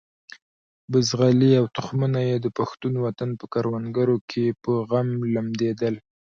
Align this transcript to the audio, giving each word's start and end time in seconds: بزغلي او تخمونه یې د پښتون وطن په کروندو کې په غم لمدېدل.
بزغلي 0.91 1.51
او 1.59 1.65
تخمونه 1.77 2.19
یې 2.29 2.35
د 2.41 2.47
پښتون 2.57 2.93
وطن 3.05 3.29
په 3.39 3.45
کروندو 3.53 4.13
کې 4.29 4.45
په 4.63 4.71
غم 4.89 5.09
لمدېدل. 5.33 5.95